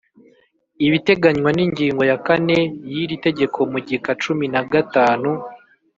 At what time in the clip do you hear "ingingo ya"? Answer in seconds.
1.65-2.17